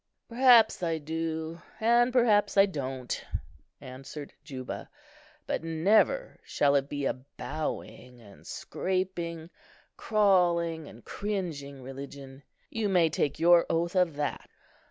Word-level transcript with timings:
"Perhaps 0.29 0.81
I 0.81 0.97
do, 0.97 1.61
and 1.79 2.11
perhaps 2.11 2.57
I 2.57 2.65
don't," 2.65 3.23
answered 3.79 4.33
Juba; 4.43 4.89
"but 5.45 5.63
never 5.63 6.39
shall 6.43 6.73
it 6.73 6.89
be 6.89 7.05
a 7.05 7.13
bowing 7.13 8.19
and 8.19 8.47
scraping, 8.47 9.51
crawling 9.97 10.87
and 10.87 11.05
cringing 11.05 11.83
religion. 11.83 12.41
You 12.71 12.89
may 12.89 13.09
take 13.11 13.37
your 13.37 13.67
oath 13.69 13.95
of 13.95 14.15
that." 14.15 14.49